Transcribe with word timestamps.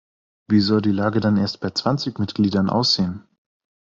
Wie 0.47 0.61
soll 0.61 0.81
die 0.81 0.91
Lage 0.91 1.19
dann 1.19 1.37
erst 1.37 1.59
bei 1.59 1.69
zwanzig 1.69 2.17
Mitgliedern 2.17 2.71
aussehen? 2.71 3.23